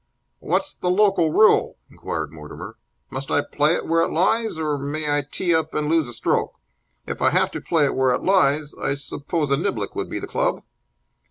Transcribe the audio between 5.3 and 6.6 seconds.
up and lose a stroke?